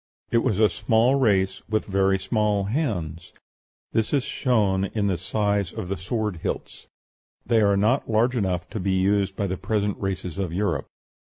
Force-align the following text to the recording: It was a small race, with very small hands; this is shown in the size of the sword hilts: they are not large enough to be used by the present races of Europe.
It 0.31 0.39
was 0.39 0.57
a 0.57 0.67
small 0.67 1.13
race, 1.13 1.61
with 1.69 1.85
very 1.85 2.17
small 2.17 2.63
hands; 2.63 3.33
this 3.91 4.13
is 4.13 4.23
shown 4.23 4.85
in 4.85 5.05
the 5.05 5.15
size 5.19 5.71
of 5.71 5.89
the 5.89 5.95
sword 5.95 6.37
hilts: 6.37 6.87
they 7.45 7.61
are 7.61 7.77
not 7.77 8.09
large 8.09 8.35
enough 8.35 8.67
to 8.71 8.79
be 8.79 8.93
used 8.93 9.35
by 9.35 9.45
the 9.45 9.57
present 9.57 9.99
races 9.99 10.39
of 10.39 10.51
Europe. 10.51 10.87